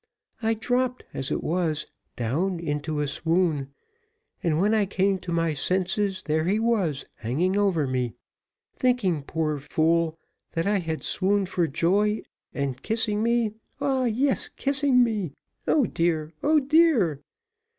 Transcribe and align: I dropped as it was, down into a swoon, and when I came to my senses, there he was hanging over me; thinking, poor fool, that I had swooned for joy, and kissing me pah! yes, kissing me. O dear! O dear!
I 0.41 0.55
dropped 0.55 1.03
as 1.13 1.29
it 1.31 1.43
was, 1.43 1.85
down 2.15 2.59
into 2.59 3.01
a 3.01 3.07
swoon, 3.07 3.69
and 4.41 4.59
when 4.59 4.73
I 4.73 4.87
came 4.87 5.19
to 5.19 5.31
my 5.31 5.53
senses, 5.53 6.23
there 6.23 6.45
he 6.45 6.59
was 6.59 7.05
hanging 7.17 7.55
over 7.55 7.85
me; 7.85 8.15
thinking, 8.73 9.21
poor 9.21 9.59
fool, 9.59 10.17
that 10.53 10.65
I 10.65 10.79
had 10.79 11.03
swooned 11.03 11.49
for 11.49 11.67
joy, 11.67 12.23
and 12.51 12.81
kissing 12.81 13.21
me 13.21 13.53
pah! 13.77 14.05
yes, 14.05 14.49
kissing 14.49 15.03
me. 15.03 15.33
O 15.67 15.85
dear! 15.85 16.33
O 16.41 16.59
dear! 16.59 17.21